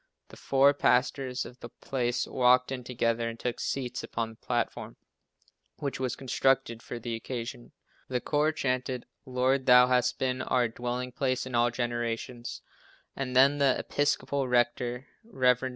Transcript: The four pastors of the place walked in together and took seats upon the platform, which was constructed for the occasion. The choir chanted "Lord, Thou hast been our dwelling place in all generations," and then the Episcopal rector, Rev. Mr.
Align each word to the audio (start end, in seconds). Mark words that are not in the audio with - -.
The 0.29 0.35
four 0.35 0.73
pastors 0.73 1.45
of 1.45 1.59
the 1.59 1.69
place 1.69 2.25
walked 2.25 2.71
in 2.71 2.83
together 2.83 3.29
and 3.29 3.39
took 3.39 3.59
seats 3.59 4.03
upon 4.03 4.31
the 4.31 4.35
platform, 4.37 4.97
which 5.75 5.99
was 5.99 6.15
constructed 6.15 6.81
for 6.81 6.97
the 6.97 7.13
occasion. 7.13 7.71
The 8.07 8.19
choir 8.19 8.51
chanted 8.51 9.05
"Lord, 9.27 9.67
Thou 9.67 9.85
hast 9.85 10.17
been 10.17 10.41
our 10.41 10.67
dwelling 10.69 11.11
place 11.11 11.45
in 11.45 11.53
all 11.53 11.69
generations," 11.69 12.63
and 13.15 13.35
then 13.35 13.59
the 13.59 13.77
Episcopal 13.77 14.47
rector, 14.47 15.05
Rev. 15.23 15.59
Mr. 15.59 15.69